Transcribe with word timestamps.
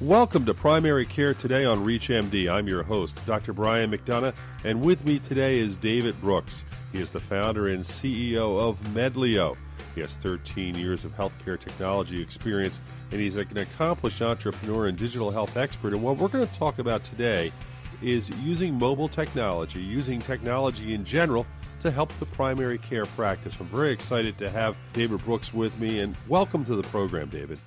Welcome 0.00 0.46
to 0.46 0.54
Primary 0.54 1.04
Care 1.04 1.34
Today 1.34 1.66
on 1.66 1.84
ReachMD. 1.84 2.50
I'm 2.50 2.66
your 2.66 2.82
host, 2.82 3.20
Dr. 3.26 3.52
Brian 3.52 3.90
McDonough, 3.90 4.32
and 4.64 4.80
with 4.80 5.04
me 5.04 5.18
today 5.18 5.58
is 5.58 5.76
David 5.76 6.18
Brooks. 6.22 6.64
He 6.90 7.02
is 7.02 7.10
the 7.10 7.20
founder 7.20 7.68
and 7.68 7.84
CEO 7.84 8.58
of 8.58 8.80
Medlio. 8.94 9.58
He 9.94 10.00
has 10.00 10.16
13 10.16 10.74
years 10.74 11.04
of 11.04 11.14
healthcare 11.18 11.60
technology 11.60 12.22
experience, 12.22 12.80
and 13.12 13.20
he's 13.20 13.36
an 13.36 13.58
accomplished 13.58 14.22
entrepreneur 14.22 14.86
and 14.86 14.96
digital 14.96 15.30
health 15.30 15.58
expert. 15.58 15.92
And 15.92 16.02
what 16.02 16.16
we're 16.16 16.28
going 16.28 16.48
to 16.48 16.54
talk 16.54 16.78
about 16.78 17.04
today 17.04 17.52
is 18.00 18.30
using 18.42 18.72
mobile 18.78 19.10
technology, 19.10 19.80
using 19.80 20.18
technology 20.18 20.94
in 20.94 21.04
general 21.04 21.46
to 21.80 21.90
help 21.90 22.10
the 22.18 22.26
primary 22.26 22.78
care 22.78 23.04
practice. 23.04 23.60
I'm 23.60 23.66
very 23.66 23.92
excited 23.92 24.38
to 24.38 24.48
have 24.48 24.78
David 24.94 25.22
Brooks 25.26 25.52
with 25.52 25.78
me, 25.78 26.00
and 26.00 26.16
welcome 26.26 26.64
to 26.64 26.74
the 26.74 26.84
program, 26.84 27.28
David. 27.28 27.58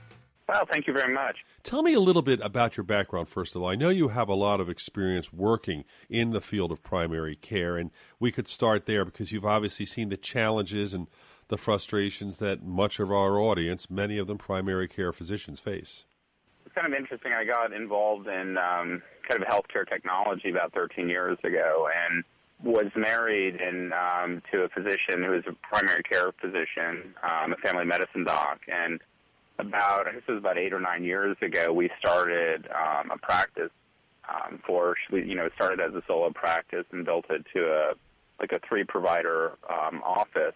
Well, 0.54 0.67
thank 0.71 0.85
you 0.85 0.93
very 0.93 1.11
much. 1.11 1.38
Tell 1.63 1.81
me 1.81 1.95
a 1.95 1.99
little 1.99 2.21
bit 2.21 2.39
about 2.39 2.77
your 2.77 2.83
background, 2.83 3.27
first 3.27 3.55
of 3.55 3.63
all. 3.63 3.70
I 3.70 3.73
know 3.73 3.89
you 3.89 4.09
have 4.09 4.30
a 4.30 4.35
lot 4.35 4.59
of 4.59 4.70
experience 4.70 5.34
working 5.34 5.84
in 6.11 6.30
the 6.30 6.41
field 6.41 6.71
of 6.71 6.84
primary 6.84 7.35
care, 7.35 7.75
and 7.75 7.89
we 8.20 8.31
could 8.31 8.48
start 8.48 8.85
there 8.85 9.03
because 9.03 9.31
you've 9.31 9.47
obviously 9.47 9.88
seen 9.88 10.09
the 10.09 10.17
challenges 10.17 10.94
and 10.94 11.08
the 11.47 11.58
frustrations 11.58 12.38
that 12.38 12.61
much 12.61 12.99
of 12.99 13.11
our 13.11 13.39
audience, 13.39 13.89
many 13.89 14.20
of 14.20 14.27
them 14.27 14.38
primary 14.38 14.88
care 14.88 15.11
physicians, 15.11 15.59
face. 15.59 16.05
It's 16.67 16.75
kind 16.75 16.85
of 16.85 16.94
interesting. 16.94 17.33
I 17.33 17.45
got 17.45 17.73
involved 17.73 18.27
in 18.27 18.55
um, 18.59 19.02
kind 19.27 19.41
of 19.41 19.47
healthcare 19.47 19.89
technology 19.89 20.52
about 20.52 20.72
13 20.73 21.09
years 21.09 21.39
ago 21.44 21.89
and 22.08 22.23
was 22.63 22.91
married 22.95 23.59
and 23.59 23.91
um, 23.91 24.44
to 24.52 24.61
a 24.61 24.70
physician 24.70 25.23
who 25.23 25.31
was 25.31 25.44
a 25.47 25.53
primary 25.67 26.03
care 26.03 26.31
physician, 26.39 27.16
um, 27.23 27.53
a 27.53 27.58
family 27.58 27.85
medicine 27.85 28.23
doc, 28.23 28.59
and 28.67 29.02
about, 29.59 30.07
it 30.07 30.23
was 30.27 30.38
about 30.38 30.57
eight 30.57 30.73
or 30.73 30.80
nine 30.80 31.03
years 31.03 31.38
ago, 31.41 31.71
we 31.71 31.89
started 31.99 32.67
um, 32.67 33.11
a 33.11 33.17
practice 33.17 33.71
um, 34.27 34.59
for, 34.66 34.95
you 35.11 35.35
know, 35.35 35.49
started 35.55 35.80
as 35.80 35.94
a 35.94 36.02
solo 36.07 36.31
practice 36.31 36.86
and 36.91 37.05
built 37.05 37.25
it 37.30 37.45
to 37.53 37.66
a, 37.66 37.94
like 38.39 38.52
a 38.52 38.59
three 38.67 38.83
provider 38.83 39.53
um, 39.69 40.02
office. 40.03 40.55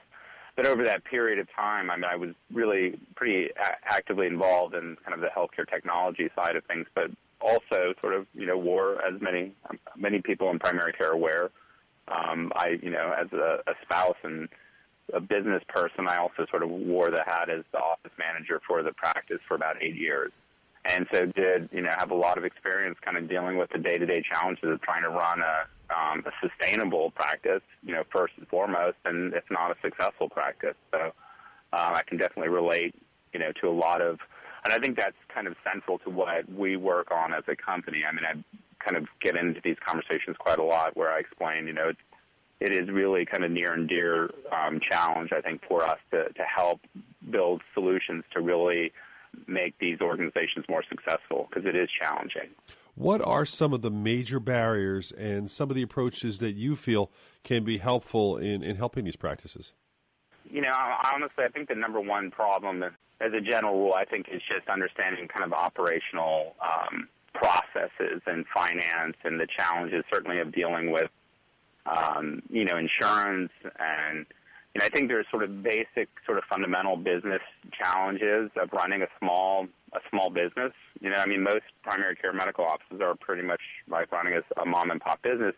But 0.55 0.65
over 0.65 0.83
that 0.85 1.03
period 1.03 1.37
of 1.37 1.47
time, 1.55 1.91
I 1.91 1.95
mean, 1.95 2.05
I 2.05 2.15
was 2.15 2.31
really 2.51 2.99
pretty 3.15 3.49
a- 3.51 3.93
actively 3.93 4.25
involved 4.25 4.73
in 4.73 4.97
kind 5.05 5.13
of 5.13 5.19
the 5.21 5.27
healthcare 5.27 5.69
technology 5.69 6.29
side 6.35 6.55
of 6.55 6.65
things, 6.65 6.87
but 6.95 7.11
also 7.39 7.93
sort 8.01 8.13
of, 8.13 8.25
you 8.33 8.47
know, 8.47 8.57
wore, 8.57 8.99
as 9.05 9.21
many 9.21 9.51
many 9.95 10.19
people 10.21 10.49
in 10.49 10.57
primary 10.57 10.93
care 10.93 11.11
aware, 11.11 11.51
um, 12.07 12.51
I, 12.55 12.79
you 12.81 12.89
know, 12.89 13.13
as 13.15 13.31
a, 13.33 13.59
a 13.67 13.73
spouse 13.83 14.17
and 14.23 14.49
a 15.13 15.19
business 15.19 15.63
person, 15.67 16.07
I 16.07 16.17
also 16.17 16.45
sort 16.49 16.63
of 16.63 16.69
wore 16.69 17.09
the 17.09 17.23
hat 17.25 17.49
as 17.49 17.63
the 17.71 17.79
office 17.79 18.11
manager 18.17 18.61
for 18.67 18.83
the 18.83 18.91
practice 18.93 19.39
for 19.47 19.55
about 19.55 19.81
eight 19.81 19.95
years. 19.95 20.31
And 20.85 21.05
so 21.13 21.25
did, 21.25 21.69
you 21.71 21.81
know, 21.81 21.89
have 21.97 22.11
a 22.11 22.15
lot 22.15 22.37
of 22.37 22.45
experience 22.45 22.97
kind 23.03 23.17
of 23.17 23.27
dealing 23.27 23.57
with 23.57 23.69
the 23.71 23.77
day-to-day 23.77 24.23
challenges 24.31 24.69
of 24.69 24.81
trying 24.81 25.03
to 25.03 25.09
run 25.09 25.41
a, 25.41 25.67
um, 25.93 26.23
a 26.25 26.31
sustainable 26.41 27.11
practice, 27.11 27.61
you 27.83 27.93
know, 27.93 28.03
first 28.09 28.33
and 28.37 28.47
foremost, 28.47 28.95
and 29.03 29.33
if 29.33 29.43
not 29.49 29.71
a 29.71 29.75
successful 29.81 30.29
practice. 30.29 30.75
So 30.91 30.99
um, 31.73 31.93
I 31.93 32.03
can 32.07 32.17
definitely 32.17 32.49
relate, 32.49 32.95
you 33.33 33.39
know, 33.39 33.51
to 33.61 33.67
a 33.67 33.71
lot 33.71 34.01
of, 34.01 34.19
and 34.63 34.73
I 34.73 34.77
think 34.79 34.97
that's 34.97 35.17
kind 35.33 35.47
of 35.47 35.55
central 35.69 35.99
to 35.99 36.09
what 36.09 36.49
we 36.49 36.77
work 36.77 37.11
on 37.11 37.33
as 37.33 37.43
a 37.47 37.55
company. 37.55 38.03
I 38.07 38.13
mean, 38.13 38.25
I 38.25 38.33
kind 38.79 38.95
of 38.95 39.07
get 39.21 39.35
into 39.35 39.59
these 39.61 39.77
conversations 39.85 40.37
quite 40.39 40.59
a 40.59 40.63
lot 40.63 40.95
where 40.95 41.11
I 41.11 41.19
explain, 41.19 41.67
you 41.67 41.73
know, 41.73 41.89
it's 41.89 41.99
it 42.59 42.71
is 42.71 42.89
really 42.89 43.25
kind 43.25 43.43
of 43.43 43.51
near 43.51 43.73
and 43.73 43.87
dear 43.87 44.29
um, 44.51 44.79
challenge, 44.79 45.31
I 45.31 45.41
think, 45.41 45.61
for 45.67 45.83
us 45.83 45.99
to, 46.11 46.25
to 46.25 46.43
help 46.43 46.81
build 47.29 47.61
solutions 47.73 48.23
to 48.33 48.41
really 48.41 48.91
make 49.45 49.77
these 49.79 50.01
organizations 50.01 50.65
more 50.67 50.83
successful 50.89 51.47
because 51.49 51.67
it 51.67 51.75
is 51.75 51.89
challenging. 51.89 52.49
What 52.95 53.21
are 53.21 53.45
some 53.45 53.73
of 53.73 53.83
the 53.83 53.91
major 53.91 54.39
barriers 54.39 55.11
and 55.11 55.51
some 55.51 55.69
of 55.69 55.75
the 55.75 55.83
approaches 55.83 56.39
that 56.39 56.55
you 56.55 56.75
feel 56.75 57.11
can 57.43 57.63
be 57.63 57.77
helpful 57.77 58.37
in, 58.37 58.63
in 58.63 58.77
helping 58.77 59.05
these 59.05 59.15
practices? 59.15 59.73
You 60.49 60.61
know, 60.61 60.73
honestly, 61.13 61.43
I 61.43 61.49
think 61.49 61.67
the 61.69 61.75
number 61.75 62.01
one 62.01 62.31
problem, 62.31 62.83
as 63.21 63.33
a 63.33 63.41
general 63.41 63.77
rule, 63.77 63.93
I 63.93 64.05
think 64.05 64.27
is 64.31 64.41
just 64.41 64.67
understanding 64.69 65.27
kind 65.27 65.45
of 65.45 65.53
operational 65.53 66.55
um, 66.61 67.07
processes 67.33 68.21
and 68.25 68.45
finance 68.55 69.17
and 69.23 69.39
the 69.39 69.45
challenges, 69.45 70.03
certainly, 70.11 70.39
of 70.39 70.51
dealing 70.51 70.91
with 70.91 71.11
um, 71.87 72.41
you 72.49 72.65
know, 72.65 72.77
insurance 72.77 73.51
and 73.79 74.25
and 74.77 74.83
I 74.83 74.89
think 74.89 75.07
there's 75.07 75.25
sort 75.31 75.41
of 75.41 75.63
basic, 75.63 76.07
sort 76.23 76.37
of 76.37 76.43
fundamental 76.43 76.97
business 76.97 77.41
challenges 77.71 78.51
of 78.61 78.71
running 78.71 79.01
a 79.01 79.07
small 79.19 79.65
a 79.93 79.99
small 80.11 80.29
business. 80.29 80.71
You 81.01 81.09
know, 81.09 81.17
I 81.17 81.25
mean, 81.25 81.41
most 81.41 81.63
primary 81.81 82.15
care 82.15 82.31
medical 82.31 82.63
offices 82.63 83.01
are 83.01 83.15
pretty 83.15 83.41
much 83.41 83.61
like 83.89 84.11
running 84.11 84.33
a, 84.33 84.61
a 84.61 84.65
mom 84.65 84.91
and 84.91 85.01
pop 85.01 85.23
business, 85.23 85.55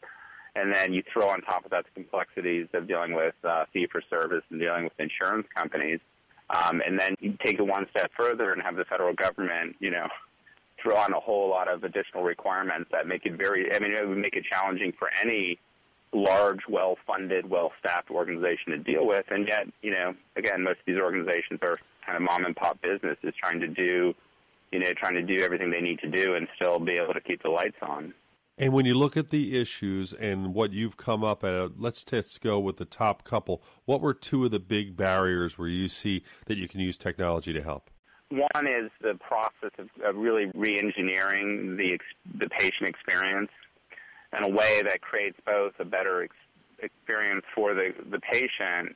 and 0.56 0.74
then 0.74 0.94
you 0.94 1.04
throw 1.12 1.28
on 1.28 1.42
top 1.42 1.66
of 1.66 1.72
that 1.72 1.84
the 1.84 1.92
complexities 1.92 2.68
of 2.74 2.88
dealing 2.88 3.14
with 3.14 3.36
uh, 3.44 3.66
fee 3.74 3.88
for 3.92 4.02
service 4.10 4.44
and 4.52 4.60
dealing 4.62 4.86
with 4.86 4.94
insurance 5.00 5.48
companies, 5.54 6.00
um, 6.52 6.82
and 6.86 6.98
then 6.98 7.16
you 7.20 7.36
take 7.44 7.60
it 7.60 7.64
one 7.64 7.88
step 7.90 8.12
further 8.18 8.54
and 8.54 8.62
have 8.62 8.78
the 8.78 8.86
federal 8.86 9.14
government, 9.14 9.76
you 9.82 9.92
know, 9.92 10.08
throw 10.82 10.96
on 10.96 11.12
a 11.12 11.20
whole 11.20 11.50
lot 11.50 11.68
of 11.68 11.84
additional 11.84 12.24
requirements 12.24 12.90
that 12.94 13.06
make 13.06 13.26
it 13.26 13.34
very. 13.34 13.76
I 13.76 13.80
mean, 13.80 13.92
it 13.92 14.08
would 14.08 14.18
make 14.18 14.38
it 14.38 14.46
challenging 14.50 14.94
for 14.98 15.10
any 15.22 15.60
large, 16.14 16.62
well-funded, 16.68 17.50
well-staffed 17.50 18.10
organization 18.10 18.72
to 18.72 18.78
deal 18.78 19.06
with. 19.06 19.26
And 19.30 19.48
yet, 19.48 19.68
you 19.82 19.92
know, 19.92 20.16
again, 20.36 20.64
most 20.64 20.80
of 20.80 20.86
these 20.88 20.98
organizations 20.98 21.60
are 21.62 21.78
kind 22.06 22.18
of 22.18 22.24
mom 22.24 22.46
and 22.46 22.56
pop 22.56 22.82
businesses 22.82 23.34
trying 23.40 23.60
to 23.60 23.68
do, 23.68 24.14
you 24.72 24.80
know, 24.80 24.92
trying 24.94 25.14
to 25.14 25.22
do 25.22 25.44
everything 25.44 25.70
they 25.70 25.82
need 25.82 26.00
to 26.00 26.10
do 26.10 26.36
and 26.36 26.48
still 26.56 26.80
be 26.80 26.94
able 26.94 27.14
to 27.14 27.22
keep 27.22 27.44
the 27.44 27.50
lights 27.50 27.78
on. 27.82 28.14
And 28.58 28.74
when 28.74 28.86
you 28.86 28.94
look 28.94 29.16
at 29.16 29.30
the 29.30 29.58
issues 29.60 30.12
and 30.12 30.54
what 30.54 30.74
you've 30.74 30.98
come 30.98 31.24
up 31.24 31.46
at, 31.46 31.54
uh, 31.54 31.70
let's 31.78 32.04
just 32.04 32.42
go 32.42 32.60
with 32.60 32.76
the 32.76 32.86
top 32.86 33.24
couple. 33.24 33.64
What 33.86 34.02
were 34.02 34.14
two 34.14 34.44
of 34.44 34.52
the 34.52 34.60
big 34.60 34.98
barriers 34.98 35.58
where 35.58 35.70
you 35.70 35.88
see 35.88 36.24
that 36.48 36.58
you 36.58 36.68
can 36.68 36.82
use 36.82 36.98
technology 36.98 37.54
to 37.54 37.62
help? 37.62 37.90
One 38.32 38.68
is 38.68 38.92
the 39.02 39.16
process 39.16 39.72
of, 39.80 39.90
of 40.04 40.16
really 40.16 40.52
re-engineering 40.54 41.78
the 41.78 41.98
the 42.38 42.50
patient 42.50 42.90
experience 42.90 43.50
in 44.38 44.44
a 44.44 44.50
way 44.50 44.82
that 44.84 45.02
creates 45.02 45.38
both 45.46 45.74
a 45.80 45.86
better 45.86 46.24
ex- 46.24 46.36
experience 46.80 47.46
for 47.54 47.74
the, 47.74 47.94
the 48.10 48.20
patient, 48.20 48.96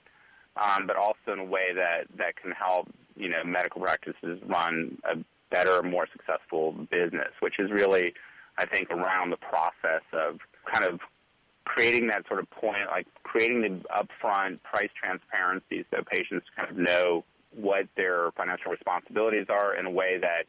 um, 0.57 0.85
but 0.87 0.95
also 0.95 1.33
in 1.33 1.39
a 1.39 1.45
way 1.45 1.73
that, 1.73 2.05
that 2.17 2.35
can 2.35 2.51
help 2.51 2.87
you 3.15 3.29
know 3.29 3.43
medical 3.43 3.81
practices 3.81 4.39
run 4.47 4.97
a 5.11 5.17
better, 5.51 5.83
more 5.83 6.07
successful 6.11 6.73
business, 6.89 7.29
which 7.39 7.59
is 7.59 7.71
really, 7.71 8.13
I 8.57 8.65
think, 8.65 8.89
around 8.89 9.29
the 9.29 9.37
process 9.37 10.01
of 10.11 10.39
kind 10.71 10.83
of 10.83 10.99
creating 11.65 12.07
that 12.07 12.27
sort 12.27 12.39
of 12.39 12.49
point, 12.49 12.87
like 12.89 13.07
creating 13.23 13.61
the 13.61 13.81
upfront 13.89 14.61
price 14.63 14.89
transparency 14.99 15.85
so 15.91 16.03
patients 16.09 16.45
kind 16.55 16.69
of 16.69 16.77
know 16.77 17.23
what 17.55 17.87
their 17.95 18.31
financial 18.31 18.71
responsibilities 18.71 19.45
are 19.49 19.75
in 19.75 19.85
a 19.85 19.91
way 19.91 20.17
that 20.19 20.45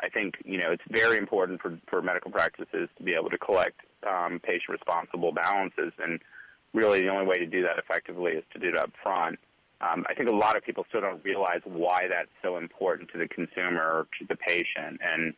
I 0.00 0.08
think 0.08 0.34
you 0.44 0.58
know 0.58 0.70
it's 0.70 0.82
very 0.90 1.18
important 1.18 1.60
for, 1.60 1.78
for 1.88 2.02
medical 2.02 2.30
practices 2.30 2.88
to 2.96 3.02
be 3.02 3.14
able 3.14 3.30
to 3.30 3.38
collect 3.38 3.80
um, 4.08 4.40
patient 4.42 4.68
responsible 4.70 5.32
balances, 5.32 5.92
and 5.98 6.20
really 6.74 7.02
the 7.02 7.08
only 7.08 7.26
way 7.26 7.36
to 7.36 7.46
do 7.46 7.62
that 7.62 7.78
effectively 7.78 8.32
is 8.32 8.44
to 8.52 8.58
do 8.58 8.68
it 8.68 8.76
up 8.76 8.92
front. 9.02 9.38
Um, 9.80 10.04
I 10.08 10.14
think 10.14 10.28
a 10.28 10.32
lot 10.32 10.56
of 10.56 10.64
people 10.64 10.84
still 10.88 11.02
don't 11.02 11.22
realize 11.22 11.60
why 11.64 12.06
that's 12.08 12.30
so 12.42 12.56
important 12.56 13.10
to 13.12 13.18
the 13.18 13.28
consumer 13.28 13.82
or 13.82 14.06
to 14.18 14.26
the 14.26 14.36
patient, 14.36 15.00
and 15.02 15.34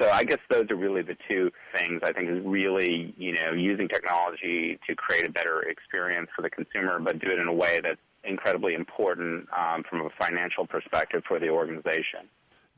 so 0.00 0.10
I 0.10 0.22
guess 0.24 0.38
those 0.50 0.70
are 0.70 0.76
really 0.76 1.02
the 1.02 1.16
two 1.28 1.50
things 1.74 2.00
I 2.02 2.12
think 2.12 2.28
is 2.28 2.44
really 2.44 3.14
you 3.16 3.32
know 3.32 3.52
using 3.52 3.88
technology 3.88 4.78
to 4.88 4.94
create 4.94 5.28
a 5.28 5.32
better 5.32 5.62
experience 5.62 6.28
for 6.34 6.42
the 6.42 6.50
consumer, 6.50 6.98
but 6.98 7.20
do 7.20 7.30
it 7.30 7.38
in 7.38 7.48
a 7.48 7.54
way 7.54 7.80
that's 7.82 8.00
incredibly 8.24 8.74
important 8.74 9.48
um, 9.56 9.84
from 9.88 10.00
a 10.02 10.10
financial 10.18 10.66
perspective 10.66 11.22
for 11.26 11.38
the 11.38 11.48
organization. 11.48 12.28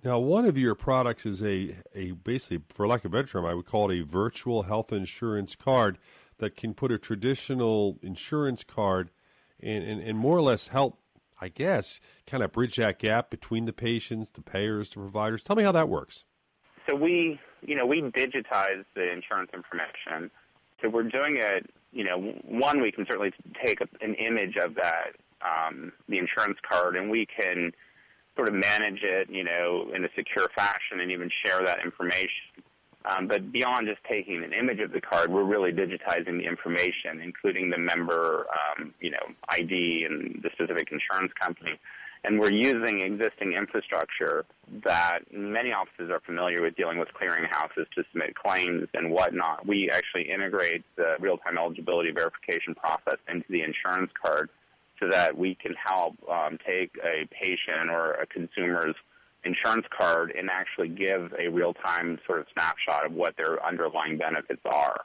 Now, 0.02 0.18
one 0.18 0.46
of 0.46 0.56
your 0.56 0.74
products 0.74 1.26
is 1.26 1.42
a, 1.42 1.76
a 1.94 2.12
basically, 2.12 2.64
for 2.70 2.88
lack 2.88 3.00
of 3.00 3.12
a 3.12 3.16
better 3.16 3.28
term, 3.28 3.44
I 3.44 3.52
would 3.52 3.66
call 3.66 3.90
it 3.90 4.00
a 4.00 4.04
virtual 4.04 4.62
health 4.62 4.94
insurance 4.94 5.54
card 5.54 5.98
that 6.38 6.56
can 6.56 6.72
put 6.72 6.90
a 6.90 6.96
traditional 6.96 7.98
insurance 8.02 8.64
card 8.64 9.10
and, 9.62 9.84
and, 9.84 10.00
and 10.00 10.18
more 10.18 10.38
or 10.38 10.40
less 10.40 10.68
help, 10.68 10.98
I 11.38 11.48
guess, 11.48 12.00
kind 12.26 12.42
of 12.42 12.50
bridge 12.50 12.76
that 12.76 12.98
gap 12.98 13.28
between 13.28 13.66
the 13.66 13.74
patients, 13.74 14.30
the 14.30 14.40
payers, 14.40 14.88
the 14.88 15.00
providers. 15.00 15.42
Tell 15.42 15.56
me 15.56 15.64
how 15.64 15.72
that 15.72 15.90
works. 15.90 16.24
So 16.88 16.96
we, 16.96 17.38
you 17.60 17.74
know, 17.74 17.84
we 17.84 18.00
digitize 18.00 18.86
the 18.94 19.12
insurance 19.12 19.50
information. 19.52 20.30
So 20.80 20.88
we're 20.88 21.02
doing 21.02 21.36
it, 21.36 21.68
you 21.92 22.04
know, 22.04 22.18
one, 22.48 22.80
we 22.80 22.90
can 22.90 23.04
certainly 23.04 23.34
take 23.62 23.82
an 24.00 24.14
image 24.14 24.56
of 24.56 24.76
that, 24.76 25.16
um, 25.42 25.92
the 26.08 26.16
insurance 26.16 26.56
card, 26.66 26.96
and 26.96 27.10
we 27.10 27.26
can– 27.26 27.72
sort 28.36 28.48
of 28.48 28.54
manage 28.54 29.00
it, 29.02 29.28
you 29.30 29.44
know, 29.44 29.90
in 29.94 30.04
a 30.04 30.08
secure 30.16 30.48
fashion 30.54 31.00
and 31.00 31.10
even 31.10 31.30
share 31.44 31.62
that 31.64 31.84
information. 31.84 32.64
Um, 33.04 33.28
but 33.28 33.50
beyond 33.50 33.86
just 33.86 34.00
taking 34.10 34.44
an 34.44 34.52
image 34.52 34.80
of 34.80 34.92
the 34.92 35.00
card, 35.00 35.30
we're 35.30 35.44
really 35.44 35.72
digitizing 35.72 36.38
the 36.38 36.46
information, 36.46 37.20
including 37.22 37.70
the 37.70 37.78
member, 37.78 38.46
um, 38.50 38.92
you 39.00 39.10
know, 39.10 39.26
ID 39.48 40.04
and 40.08 40.42
the 40.42 40.50
specific 40.52 40.88
insurance 40.92 41.32
company. 41.40 41.78
And 42.22 42.38
we're 42.38 42.52
using 42.52 43.00
existing 43.00 43.54
infrastructure 43.54 44.44
that 44.84 45.20
many 45.32 45.72
offices 45.72 46.10
are 46.10 46.20
familiar 46.20 46.60
with 46.60 46.76
dealing 46.76 46.98
with 46.98 47.08
clearinghouses 47.18 47.86
to 47.96 48.04
submit 48.12 48.34
claims 48.34 48.88
and 48.92 49.10
whatnot. 49.10 49.66
We 49.66 49.88
actually 49.90 50.30
integrate 50.30 50.84
the 50.96 51.14
real-time 51.18 51.56
eligibility 51.56 52.10
verification 52.10 52.74
process 52.74 53.16
into 53.26 53.46
the 53.48 53.62
insurance 53.62 54.10
card 54.22 54.50
so 55.00 55.08
that 55.10 55.36
we 55.36 55.54
can 55.54 55.74
help 55.74 56.14
um, 56.30 56.58
take 56.64 56.92
a 57.02 57.26
patient 57.34 57.90
or 57.90 58.12
a 58.12 58.26
consumer's 58.26 58.94
insurance 59.44 59.86
card 59.96 60.32
and 60.36 60.50
actually 60.50 60.88
give 60.88 61.32
a 61.38 61.48
real-time 61.48 62.18
sort 62.26 62.40
of 62.40 62.46
snapshot 62.52 63.06
of 63.06 63.12
what 63.12 63.34
their 63.36 63.64
underlying 63.66 64.18
benefits 64.18 64.60
are. 64.66 65.00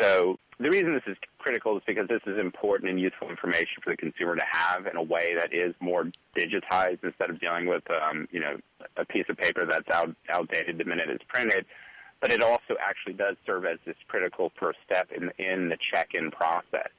So 0.00 0.38
the 0.58 0.70
reason 0.70 0.94
this 0.94 1.02
is 1.06 1.16
critical 1.38 1.76
is 1.76 1.82
because 1.86 2.08
this 2.08 2.22
is 2.26 2.38
important 2.38 2.90
and 2.90 3.00
useful 3.00 3.30
information 3.30 3.82
for 3.82 3.90
the 3.90 3.96
consumer 3.96 4.34
to 4.34 4.44
have 4.50 4.86
in 4.86 4.96
a 4.96 5.02
way 5.02 5.34
that 5.38 5.52
is 5.52 5.74
more 5.80 6.10
digitized 6.36 6.98
instead 7.02 7.30
of 7.30 7.40
dealing 7.40 7.66
with, 7.66 7.82
um, 7.90 8.26
you 8.30 8.40
know, 8.40 8.56
a 8.96 9.04
piece 9.04 9.26
of 9.28 9.36
paper 9.36 9.64
that's 9.66 9.88
out, 9.90 10.14
outdated 10.30 10.78
the 10.78 10.84
minute 10.84 11.08
it's 11.08 11.24
printed. 11.28 11.64
But 12.20 12.32
it 12.32 12.42
also 12.42 12.76
actually 12.80 13.14
does 13.14 13.36
serve 13.44 13.64
as 13.64 13.78
this 13.84 13.96
critical 14.08 14.52
first 14.58 14.78
step 14.86 15.10
in, 15.10 15.30
in 15.44 15.68
the 15.68 15.76
check-in 15.92 16.30
process, 16.30 16.90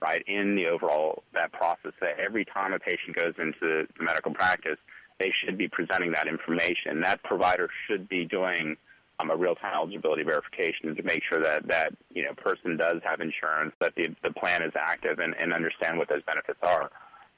right? 0.00 0.22
In 0.26 0.56
the 0.56 0.66
overall 0.66 1.22
that 1.34 1.52
process, 1.52 1.92
that 2.00 2.18
every 2.18 2.44
time 2.44 2.72
a 2.72 2.78
patient 2.78 3.16
goes 3.16 3.34
into 3.38 3.86
the 3.96 4.04
medical 4.04 4.32
practice, 4.32 4.78
they 5.18 5.32
should 5.44 5.56
be 5.56 5.68
presenting 5.68 6.12
that 6.12 6.26
information. 6.28 7.00
That 7.02 7.22
provider 7.22 7.68
should 7.86 8.08
be 8.08 8.24
doing 8.24 8.76
um, 9.18 9.30
a 9.30 9.36
real-time 9.36 9.72
eligibility 9.74 10.22
verification 10.22 10.94
to 10.94 11.02
make 11.02 11.22
sure 11.28 11.42
that 11.42 11.66
that 11.68 11.94
you 12.12 12.24
know 12.24 12.34
person 12.34 12.76
does 12.76 13.00
have 13.04 13.20
insurance, 13.20 13.72
that 13.80 13.94
the 13.96 14.14
the 14.22 14.32
plan 14.32 14.62
is 14.62 14.72
active, 14.76 15.18
and, 15.18 15.34
and 15.40 15.52
understand 15.52 15.98
what 15.98 16.08
those 16.08 16.22
benefits 16.22 16.58
are. 16.62 16.90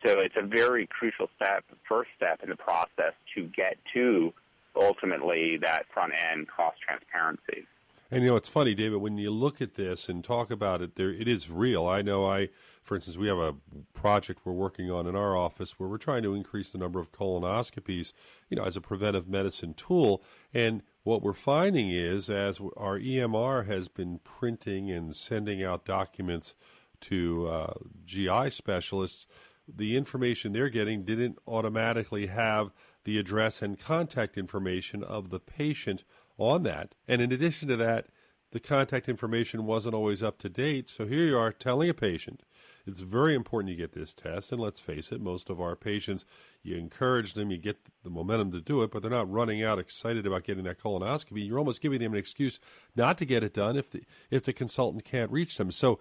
So 0.05 0.21
it's 0.21 0.35
a 0.37 0.47
very 0.47 0.87
crucial 0.87 1.29
step, 1.37 1.65
first 1.89 2.11
step 2.17 2.41
in 2.43 2.51
the 2.51 2.57
process 2.57 3.15
to 3.35 3.47
get 3.47 3.77
to 3.95 4.33
ultimately 4.77 5.59
that 5.59 5.87
front 5.93 6.13
end 6.33 6.47
cost 6.49 6.79
transparency. 6.81 7.67
And 8.11 8.23
you 8.25 8.31
know, 8.31 8.37
it's 8.37 8.49
funny, 8.49 8.75
David, 8.75 9.03
when 9.03 9.19
you 9.19 9.31
look 9.31 9.61
at 9.61 9.75
this 9.75 10.09
and 10.09 10.25
talk 10.25 10.51
about 10.51 10.81
it, 10.81 10.97
there 10.97 11.11
it 11.11 11.29
is 11.29 11.51
real. 11.51 11.87
I 11.87 12.01
know 12.01 12.27
I, 12.27 12.49
for 12.83 12.95
instance, 12.95 13.19
we 13.19 13.29
have 13.29 13.37
a 13.37 13.55
project 13.93 14.41
we're 14.45 14.53
working 14.53 14.91
on 14.91 15.07
in 15.07 15.15
our 15.15 15.37
office 15.37 15.79
where 15.79 15.91
we're 15.91 15.99
trying 15.99 16.23
to 16.23 16.35
increase 16.35 16.71
the 16.71 16.79
number 16.79 17.01
of 17.01 17.13
colonoscopies, 17.13 18.15
you 18.49 18.57
know, 18.57 18.65
as 18.65 18.77
a 18.77 18.81
preventive 18.81 19.29
medicine 19.29 19.75
tool. 19.75 20.23
And 20.55 20.83
what 21.03 21.23
we're 21.23 21.35
finding 21.35 21.91
is 21.91 22.31
as 22.31 22.61
our 22.79 22.99
EMR 22.99 23.67
has 23.67 23.89
been 23.89 24.21
printing 24.25 24.91
and 24.91 25.15
sending 25.15 25.63
out 25.63 25.85
documents 25.85 26.55
to 27.03 27.47
uh, 27.47 27.75
GI 28.07 28.51
specialists, 28.51 29.27
the 29.69 29.99
information 29.99 30.53
they're 30.53 30.71
getting 30.71 31.05
didn't 31.05 31.39
automatically 31.47 32.29
have 32.29 32.71
the 33.05 33.19
address 33.19 33.61
and 33.61 33.79
contact 33.79 34.39
information 34.39 35.03
of 35.03 35.29
the 35.29 35.41
patient 35.41 36.05
on 36.39 36.63
that. 36.63 36.95
And 37.07 37.21
in 37.21 37.31
addition 37.31 37.69
to 37.69 37.77
that, 37.77 38.07
the 38.51 38.61
contact 38.61 39.09
information 39.09 39.67
wasn't 39.67 39.95
always 39.95 40.23
up 40.23 40.39
to 40.39 40.49
date. 40.49 40.89
So 40.89 41.05
here 41.05 41.27
you 41.27 41.37
are 41.37 41.53
telling 41.53 41.91
a 41.91 41.95
patient 41.95 42.43
it's 42.89 43.03
very 43.03 43.35
important 43.35 43.71
you 43.71 43.77
get 43.77 43.93
this 43.93 44.15
test. 44.15 44.51
And 44.51 44.61
let's 44.61 44.81
face 44.81 45.13
it, 45.13 45.21
most 45.21 45.51
of 45.51 45.61
our 45.61 45.77
patients, 45.77 46.25
you 46.63 46.77
encourage 46.77 47.35
them, 47.35 47.51
you 47.51 47.59
get 47.59 47.77
the 48.03 48.11
momentum 48.11 48.51
to 48.53 48.61
do 48.61 48.83
it, 48.83 48.91
but 48.91 49.03
they're 49.03 49.11
not 49.11 49.31
running 49.31 49.63
out 49.63 49.79
excited 49.79 50.27
about 50.27 50.45
getting 50.45 50.65
that 50.65 50.81
colonoscopy. 50.81 51.47
You're 51.47 51.59
almost 51.59 51.83
giving 51.83 52.01
them 52.01 52.15
an 52.15 52.19
excuse 52.19 52.59
not 52.97 53.19
to 53.19 53.27
get 53.27 53.45
it 53.45 53.53
done 53.53 53.77
if 53.77 53.91
the, 53.91 54.03
if 54.31 54.43
the 54.45 54.55
consultant 54.55 55.05
can't 55.05 55.31
reach 55.31 55.59
them. 55.59 55.71
So 55.71 56.01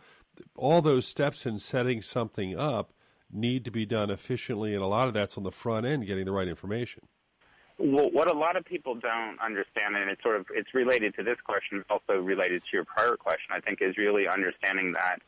all 0.55 0.81
those 0.81 1.05
steps 1.05 1.45
in 1.45 1.59
setting 1.59 2.01
something 2.01 2.57
up 2.57 2.93
need 3.29 3.65
to 3.65 3.71
be 3.71 3.85
done 3.85 4.09
efficiently, 4.09 4.73
and 4.73 4.81
a 4.81 4.87
lot 4.87 5.09
of 5.09 5.13
that's 5.13 5.37
on 5.37 5.43
the 5.43 5.51
front 5.51 5.85
end, 5.85 6.05
getting 6.05 6.25
the 6.25 6.31
right 6.31 6.47
information. 6.47 7.03
Well, 7.79 8.09
what 8.11 8.29
a 8.29 8.37
lot 8.37 8.57
of 8.57 8.65
people 8.65 8.95
don't 8.95 9.39
understand, 9.39 9.95
and 9.95 10.09
it's 10.09 10.21
sort 10.23 10.35
of 10.35 10.47
it's 10.51 10.73
related 10.73 11.15
to 11.15 11.23
this 11.23 11.37
question, 11.45 11.85
also 11.89 12.19
related 12.19 12.63
to 12.63 12.69
your 12.73 12.85
prior 12.85 13.15
question. 13.15 13.51
I 13.51 13.59
think 13.59 13.79
is 13.81 13.97
really 13.97 14.27
understanding 14.27 14.93
that 14.93 15.19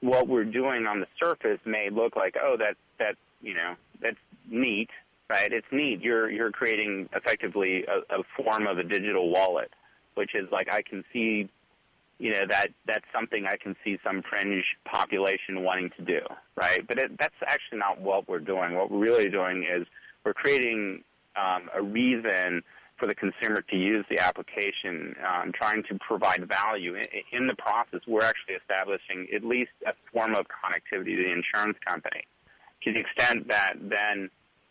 what 0.00 0.26
we're 0.26 0.44
doing 0.44 0.86
on 0.86 1.00
the 1.00 1.06
surface 1.22 1.60
may 1.66 1.90
look 1.90 2.16
like, 2.16 2.36
oh, 2.42 2.56
that 2.58 2.76
that 2.98 3.16
you 3.42 3.54
know 3.54 3.74
that's 4.00 4.16
neat, 4.48 4.88
right? 5.28 5.52
It's 5.52 5.66
neat. 5.70 6.00
You're 6.00 6.30
you're 6.30 6.50
creating 6.50 7.10
effectively 7.14 7.84
a, 7.84 8.20
a 8.20 8.22
form 8.36 8.66
of 8.66 8.78
a 8.78 8.84
digital 8.84 9.30
wallet, 9.30 9.70
which 10.14 10.34
is 10.34 10.48
like 10.50 10.72
I 10.72 10.80
can 10.80 11.04
see 11.12 11.50
you 12.18 12.32
know 12.32 12.46
that 12.48 12.68
that's 12.86 13.04
something 13.12 13.44
I 13.46 13.56
can 13.56 13.76
see 13.84 13.98
some 14.02 14.22
fringe 14.22 14.64
population 14.84 15.62
wanting 15.62 15.90
to 15.98 16.02
do, 16.02 16.20
right? 16.56 16.86
But 16.86 16.98
it, 16.98 17.18
that's 17.18 17.34
actually 17.46 17.78
not 17.78 18.00
what 18.00 18.28
we're 18.28 18.38
doing. 18.38 18.76
What 18.76 18.90
we're 18.90 18.98
really 18.98 19.28
doing 19.28 19.64
is 19.64 19.86
we're 20.24 20.32
creating 20.32 21.04
um, 21.38 21.70
a 21.74 21.82
reason 21.82 22.62
for 22.96 23.06
the 23.06 23.14
consumer 23.14 23.62
to 23.62 23.76
use 23.76 24.04
the 24.10 24.18
application, 24.18 25.14
um, 25.24 25.52
trying 25.52 25.84
to 25.84 25.98
provide 26.00 26.48
value. 26.48 26.96
In, 26.96 27.06
in, 27.30 27.46
the 27.46 27.54
process, 27.54 28.00
we're 28.08 28.24
actually 28.24 28.54
establishing 28.54 29.28
at 29.32 29.44
least 29.44 29.70
a 29.86 29.92
form 30.12 30.34
of 30.34 30.46
connectivity 30.46 31.16
to 31.16 31.22
the 31.22 31.32
insurance 31.32 31.78
company 31.86 32.24
to 32.82 32.92
the 32.92 32.98
extent 33.00 33.48
that 33.48 33.74
then 33.80 34.30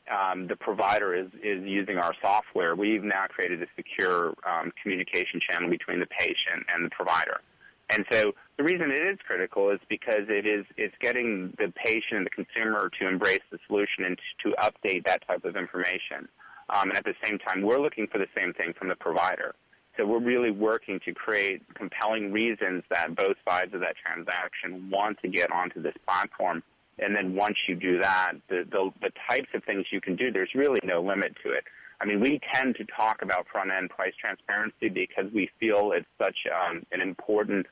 um, 0.09 0.47
the 0.47 0.55
provider 0.55 1.13
is, 1.13 1.27
is 1.43 1.63
using 1.63 1.97
our 1.97 2.13
software. 2.21 2.75
We've 2.75 3.03
now 3.03 3.25
created 3.27 3.61
a 3.61 3.67
secure 3.75 4.33
um, 4.45 4.71
communication 4.81 5.39
channel 5.39 5.69
between 5.69 5.99
the 5.99 6.07
patient 6.07 6.65
and 6.73 6.85
the 6.85 6.89
provider. 6.89 7.41
And 7.89 8.05
so 8.11 8.33
the 8.57 8.63
reason 8.63 8.91
it 8.91 9.01
is 9.01 9.17
critical 9.25 9.69
is 9.69 9.79
because 9.87 10.27
it 10.27 10.45
is 10.45 10.65
it's 10.75 10.95
getting 10.99 11.53
the 11.57 11.71
patient 11.75 12.17
and 12.17 12.25
the 12.25 12.29
consumer 12.29 12.89
to 12.99 13.07
embrace 13.07 13.41
the 13.49 13.59
solution 13.65 14.03
and 14.03 14.19
to 14.43 14.53
update 14.61 15.05
that 15.05 15.25
type 15.25 15.45
of 15.45 15.55
information. 15.55 16.27
Um, 16.69 16.89
and 16.89 16.97
at 16.97 17.05
the 17.05 17.15
same 17.23 17.39
time, 17.39 17.61
we're 17.61 17.79
looking 17.79 18.07
for 18.07 18.17
the 18.17 18.27
same 18.35 18.53
thing 18.53 18.73
from 18.77 18.89
the 18.89 18.95
provider. 18.95 19.55
So 19.97 20.05
we're 20.05 20.19
really 20.19 20.51
working 20.51 20.99
to 21.05 21.13
create 21.13 21.61
compelling 21.73 22.31
reasons 22.31 22.83
that 22.91 23.15
both 23.15 23.35
sides 23.47 23.73
of 23.73 23.79
that 23.79 23.95
transaction 23.97 24.89
want 24.91 25.19
to 25.21 25.27
get 25.27 25.51
onto 25.51 25.81
this 25.81 25.95
platform. 26.07 26.61
And 26.99 27.15
then 27.15 27.35
once 27.35 27.55
you 27.67 27.75
do 27.75 27.99
that, 28.01 28.33
the, 28.49 28.65
the, 28.69 28.91
the 29.01 29.11
types 29.29 29.49
of 29.53 29.63
things 29.63 29.85
you 29.91 30.01
can 30.01 30.15
do, 30.15 30.31
there's 30.31 30.51
really 30.53 30.79
no 30.83 31.01
limit 31.01 31.35
to 31.43 31.51
it. 31.51 31.63
I 31.99 32.05
mean, 32.05 32.19
we 32.19 32.39
tend 32.53 32.75
to 32.75 32.85
talk 32.85 33.21
about 33.23 33.47
front 33.51 33.71
end 33.71 33.89
price 33.89 34.13
transparency 34.19 34.89
because 34.89 35.31
we 35.33 35.49
feel 35.59 35.93
it's 35.95 36.05
such 36.21 36.37
um, 36.53 36.85
an 36.91 37.01
important 37.01 37.65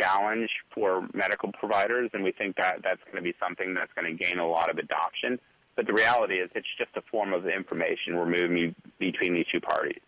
challenge 0.00 0.50
for 0.74 1.08
medical 1.14 1.50
providers, 1.52 2.10
and 2.12 2.22
we 2.22 2.32
think 2.32 2.56
that 2.56 2.80
that's 2.82 3.02
going 3.04 3.16
to 3.16 3.22
be 3.22 3.34
something 3.42 3.74
that's 3.74 3.92
going 3.94 4.16
to 4.16 4.22
gain 4.22 4.38
a 4.38 4.46
lot 4.46 4.70
of 4.70 4.78
adoption. 4.78 5.38
But 5.76 5.86
the 5.86 5.92
reality 5.92 6.36
is 6.36 6.50
it's 6.54 6.66
just 6.78 6.90
a 6.96 7.02
form 7.10 7.32
of 7.32 7.46
information 7.46 8.16
we're 8.16 8.26
moving 8.26 8.74
between 8.98 9.34
these 9.34 9.46
two 9.50 9.60
parties. 9.60 10.00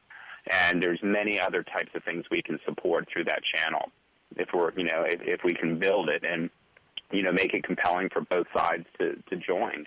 And 0.51 0.83
there's 0.83 1.01
many 1.03 1.39
other 1.41 1.63
types 1.63 1.91
of 1.95 2.03
things 2.05 2.25
we 2.31 2.43
can 2.43 2.59
support 2.65 3.09
through 3.13 3.25
that 3.25 3.43
channel 3.55 3.93
if 4.37 4.49
we're, 4.53 4.73
you 4.77 4.85
know, 4.85 5.05
if, 5.07 5.21
if 5.23 5.41
we 5.45 5.55
can 5.55 5.79
build 5.79 6.09
it 6.09 6.25
and, 6.25 6.51
you 7.11 7.23
know, 7.23 7.33
make 7.33 7.55
it 7.55 7.65
compelling 7.65 8.09
for 8.09 8.23
both 8.23 8.47
sides 8.55 8.87
to, 8.99 9.15
to 9.31 9.37
join. 9.37 9.87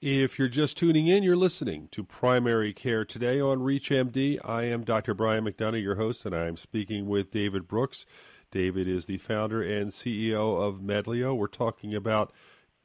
If 0.00 0.36
you're 0.36 0.48
just 0.48 0.76
tuning 0.76 1.06
in, 1.06 1.22
you're 1.22 1.36
listening 1.36 1.86
to 1.92 2.02
Primary 2.02 2.72
Care 2.72 3.04
Today 3.04 3.40
on 3.40 3.60
ReachMD. 3.60 4.40
I 4.44 4.64
am 4.64 4.82
Dr. 4.82 5.14
Brian 5.14 5.44
McDonough, 5.44 5.80
your 5.80 5.94
host, 5.94 6.26
and 6.26 6.34
I 6.34 6.46
am 6.46 6.56
speaking 6.56 7.06
with 7.06 7.30
David 7.30 7.68
Brooks. 7.68 8.04
David 8.50 8.88
is 8.88 9.06
the 9.06 9.18
founder 9.18 9.62
and 9.62 9.90
CEO 9.90 10.60
of 10.60 10.80
Medlio. 10.80 11.36
We're 11.36 11.46
talking 11.46 11.94
about 11.94 12.32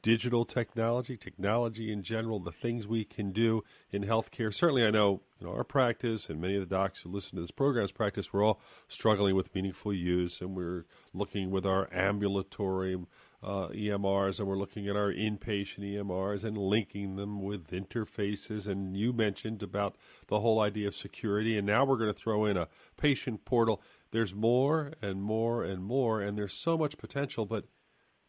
digital 0.08 0.46
technology, 0.46 1.18
technology 1.18 1.92
in 1.92 2.02
general, 2.02 2.40
the 2.40 2.50
things 2.50 2.88
we 2.88 3.04
can 3.04 3.34
do 3.34 3.62
in 3.92 4.06
healthcare. 4.06 4.54
Certainly, 4.54 4.86
I 4.86 4.90
know 4.90 5.20
our 5.46 5.66
practice 5.66 6.30
and 6.30 6.40
many 6.40 6.56
of 6.56 6.62
the 6.62 6.76
docs 6.78 7.02
who 7.02 7.10
listen 7.10 7.36
to 7.36 7.42
this 7.42 7.52
program's 7.52 7.92
practice, 7.92 8.32
we're 8.32 8.46
all 8.46 8.62
struggling 8.88 9.36
with 9.36 9.54
meaningful 9.54 9.92
use, 9.92 10.40
and 10.40 10.56
we're 10.56 10.86
looking 11.14 11.52
with 11.52 11.66
our 11.66 11.90
ambulatory 11.92 12.96
uh, 13.44 13.68
EMRs, 13.68 14.40
and 14.40 14.48
we're 14.48 14.56
looking 14.56 14.88
at 14.88 14.96
our 14.96 15.12
inpatient 15.12 15.80
EMRs 15.80 16.46
and 16.46 16.58
linking 16.58 17.18
them 17.18 17.42
with 17.42 17.72
interfaces. 17.72 18.66
And 18.66 18.96
you 18.96 19.12
mentioned 19.12 19.62
about 19.62 19.98
the 20.30 20.40
whole 20.40 20.62
idea 20.62 20.88
of 20.88 20.96
security, 20.96 21.58
and 21.58 21.68
now 21.68 21.84
we're 21.84 21.98
going 21.98 22.14
to 22.14 22.18
throw 22.18 22.46
in 22.46 22.56
a 22.56 22.70
patient 22.96 23.44
portal. 23.44 23.82
There's 24.12 24.34
more 24.34 24.94
and 25.02 25.22
more 25.22 25.66
and 25.66 25.84
more, 25.84 26.22
and 26.22 26.38
there's 26.38 26.54
so 26.54 26.78
much 26.78 26.98
potential, 26.98 27.46
but 27.46 27.66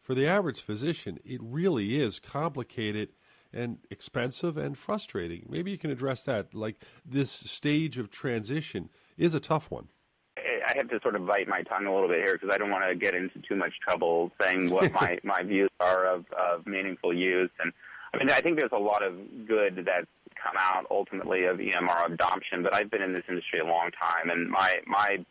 for 0.09 0.15
the 0.15 0.25
average 0.25 0.59
physician, 0.61 1.19
it 1.23 1.39
really 1.39 2.01
is 2.01 2.19
complicated 2.19 3.09
and 3.53 3.77
expensive 3.91 4.57
and 4.57 4.75
frustrating. 4.75 5.45
Maybe 5.47 5.69
you 5.69 5.77
can 5.77 5.91
address 5.91 6.23
that. 6.23 6.55
Like 6.55 6.83
this 7.05 7.29
stage 7.29 7.99
of 7.99 8.09
transition 8.09 8.89
is 9.19 9.35
a 9.35 9.39
tough 9.39 9.69
one. 9.69 9.89
I 10.35 10.73
have 10.75 10.89
to 10.89 10.99
sort 11.03 11.15
of 11.15 11.27
bite 11.27 11.47
my 11.47 11.61
tongue 11.61 11.85
a 11.85 11.93
little 11.93 12.09
bit 12.09 12.23
here 12.25 12.33
because 12.33 12.49
I 12.51 12.57
don't 12.57 12.71
want 12.71 12.89
to 12.89 12.95
get 12.95 13.13
into 13.13 13.37
too 13.47 13.55
much 13.55 13.73
trouble 13.87 14.31
saying 14.41 14.71
what 14.71 14.91
my, 14.99 15.19
my 15.23 15.43
views 15.43 15.69
are 15.79 16.07
of, 16.07 16.25
of 16.31 16.65
meaningful 16.65 17.15
use. 17.15 17.51
And 17.59 17.71
I 18.11 18.17
mean, 18.17 18.31
I 18.31 18.41
think 18.41 18.57
there's 18.57 18.71
a 18.73 18.79
lot 18.79 19.03
of 19.03 19.13
good 19.47 19.85
that's 19.85 20.07
come 20.43 20.55
out 20.57 20.87
ultimately 20.89 21.43
of 21.43 21.59
EMR 21.59 22.11
adoption, 22.11 22.63
but 22.63 22.73
I've 22.73 22.89
been 22.89 23.03
in 23.03 23.13
this 23.13 23.25
industry 23.29 23.59
a 23.59 23.65
long 23.65 23.91
time, 23.91 24.31
and 24.31 24.49
my 24.49 24.73
my 24.87 25.23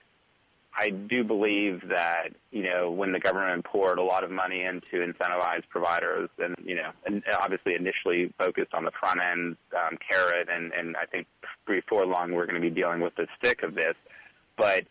I 0.78 0.90
do 0.90 1.25
believe 1.25 1.82
that 1.88 2.28
you 2.52 2.62
know 2.62 2.92
when 2.92 3.11
the 3.11 3.18
government 3.18 3.64
poured 3.64 3.99
a 3.99 4.02
lot 4.02 4.23
of 4.23 4.30
money 4.30 4.62
in 4.62 4.80
to 4.92 4.99
incentivize 4.99 5.62
providers, 5.68 6.30
and 6.38 6.54
you 6.64 6.76
know, 6.76 6.90
and 7.04 7.23
obviously 7.40 7.75
initially 7.75 8.32
focused 8.38 8.73
on 8.73 8.85
the 8.85 8.92
front 8.92 9.18
end 9.20 9.56
um, 9.76 9.99
carrot, 10.08 10.49
and 10.49 10.73
and 10.73 10.97
I 10.97 11.04
think 11.06 11.26
before 11.66 12.06
long 12.06 12.32
we're 12.32 12.47
going 12.47 12.61
to 12.62 12.66
be 12.66 12.75
dealing 12.75 13.00
with 13.00 13.16
the 13.16 13.26
stick 13.37 13.64
of 13.64 13.75
this, 13.75 13.97
but 14.56 14.85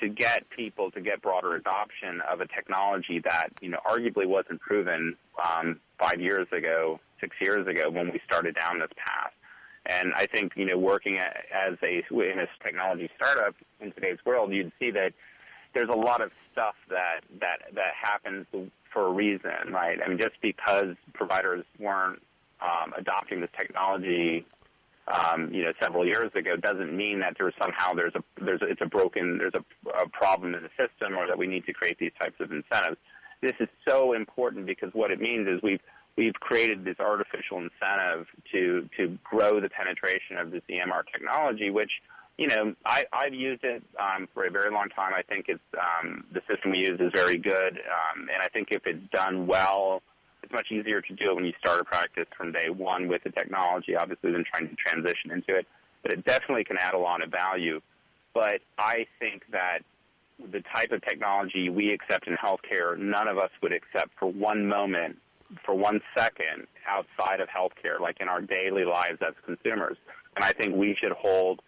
to 0.00 0.08
get 0.08 0.48
people 0.48 0.90
to 0.92 1.00
get 1.02 1.20
broader 1.20 1.54
adoption 1.54 2.22
of 2.30 2.40
a 2.40 2.46
technology 2.46 3.20
that 3.24 3.48
you 3.60 3.68
know 3.68 3.78
arguably 3.86 4.26
wasn't 4.26 4.60
proven 4.62 5.14
um, 5.44 5.78
five 5.98 6.22
years 6.22 6.46
ago, 6.56 6.98
six 7.20 7.36
years 7.42 7.66
ago 7.66 7.90
when 7.90 8.10
we 8.10 8.20
started 8.26 8.56
down 8.58 8.78
this 8.78 8.90
path. 8.96 9.32
And 9.84 10.14
I 10.14 10.24
think 10.24 10.52
you 10.56 10.64
know 10.64 10.78
working 10.78 11.18
as 11.18 11.76
a 11.82 12.02
in 12.10 12.38
a 12.38 12.46
technology 12.64 13.10
startup 13.14 13.54
in 13.80 13.92
today's 13.92 14.18
world, 14.24 14.54
you'd 14.54 14.72
see 14.78 14.90
that 14.92 15.12
there's 15.74 15.88
a 15.88 15.96
lot 15.96 16.20
of 16.20 16.30
stuff 16.52 16.74
that 16.88 17.20
that 17.40 17.74
that 17.74 17.92
happens 18.00 18.46
for 18.92 19.06
a 19.06 19.12
reason, 19.12 19.72
right? 19.72 19.98
I 20.04 20.08
mean, 20.08 20.18
just 20.18 20.40
because 20.40 20.96
providers 21.12 21.64
weren't 21.78 22.22
um, 22.60 22.92
adopting 22.96 23.40
this 23.40 23.50
technology 23.58 24.46
um, 25.06 25.52
you 25.52 25.62
know, 25.64 25.72
several 25.82 26.06
years 26.06 26.30
ago 26.34 26.56
doesn't 26.56 26.96
mean 26.96 27.20
that 27.20 27.36
there's 27.38 27.54
somehow 27.60 27.92
there's 27.92 28.14
a 28.14 28.22
there's 28.42 28.62
a, 28.62 28.66
it's 28.66 28.80
a 28.80 28.86
broken 28.86 29.38
there's 29.38 29.54
a, 29.54 30.02
a 30.02 30.08
problem 30.08 30.54
in 30.54 30.62
the 30.62 30.70
system 30.70 31.16
or 31.16 31.26
that 31.26 31.36
we 31.36 31.46
need 31.46 31.66
to 31.66 31.72
create 31.72 31.98
these 31.98 32.12
types 32.20 32.36
of 32.40 32.50
incentives. 32.52 32.96
This 33.42 33.52
is 33.60 33.68
so 33.86 34.14
important 34.14 34.64
because 34.64 34.90
what 34.94 35.10
it 35.10 35.20
means 35.20 35.46
is 35.46 35.60
we've 35.62 35.80
we've 36.16 36.34
created 36.34 36.84
this 36.84 36.96
artificial 37.00 37.58
incentive 37.58 38.26
to 38.52 38.88
to 38.96 39.18
grow 39.22 39.60
the 39.60 39.68
penetration 39.68 40.38
of 40.38 40.50
this 40.50 40.62
EMR 40.70 41.02
technology, 41.12 41.68
which 41.68 41.92
you 42.38 42.48
know 42.48 42.74
I, 42.84 43.04
I've 43.12 43.34
used 43.34 43.64
it 43.64 43.82
um, 43.98 44.28
for 44.34 44.46
a 44.46 44.50
very 44.50 44.70
long 44.70 44.88
time. 44.88 45.12
I 45.14 45.22
think 45.22 45.46
it's 45.48 45.60
um, 45.78 46.24
the 46.32 46.40
system 46.48 46.72
we 46.72 46.78
use 46.78 47.00
is 47.00 47.12
very 47.14 47.38
good, 47.38 47.74
um, 47.78 48.28
and 48.32 48.42
I 48.42 48.48
think 48.48 48.68
if 48.70 48.86
it's 48.86 49.06
done 49.12 49.46
well 49.46 50.02
it's 50.44 50.52
much 50.52 50.70
easier 50.70 51.00
to 51.00 51.12
do 51.14 51.30
it 51.30 51.34
when 51.34 51.44
you 51.44 51.54
start 51.58 51.80
a 51.80 51.84
practice 51.84 52.26
from 52.36 52.52
day 52.52 52.68
one 52.68 53.08
with 53.08 53.24
the 53.24 53.30
technology, 53.30 53.96
obviously, 53.96 54.30
than 54.30 54.44
trying 54.44 54.68
to 54.68 54.76
transition 54.76 55.30
into 55.30 55.56
it. 55.56 55.66
But 56.02 56.12
it 56.12 56.24
definitely 56.24 56.64
can 56.64 56.76
add 56.78 56.92
a 56.92 56.98
lot 56.98 57.22
of 57.22 57.30
value. 57.30 57.80
But 58.34 58.60
I 58.78 59.06
think 59.18 59.44
that 59.52 59.78
the 60.52 60.62
type 60.74 60.92
of 60.92 61.00
technology 61.02 61.70
we 61.70 61.92
accept 61.92 62.26
in 62.26 62.36
healthcare, 62.36 62.98
none 62.98 63.26
of 63.26 63.38
us 63.38 63.50
would 63.62 63.72
accept 63.72 64.10
for 64.18 64.30
one 64.30 64.66
moment, 64.66 65.16
for 65.64 65.74
one 65.74 66.00
second 66.16 66.66
outside 66.86 67.40
of 67.40 67.48
healthcare, 67.48 67.98
like 67.98 68.18
in 68.20 68.28
our 68.28 68.42
daily 68.42 68.84
lives 68.84 69.18
as 69.26 69.34
consumers. 69.46 69.96
And 70.36 70.44
I 70.44 70.52
think 70.52 70.76
we 70.76 70.94
should 71.00 71.12
hold 71.12 71.62